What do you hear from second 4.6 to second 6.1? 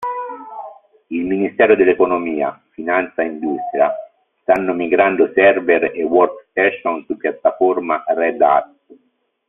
migrando server e